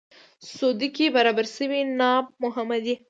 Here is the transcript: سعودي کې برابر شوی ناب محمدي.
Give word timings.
سعودي 0.55 0.89
کې 0.95 1.13
برابر 1.15 1.45
شوی 1.55 1.81
ناب 1.99 2.25
محمدي. 2.43 2.95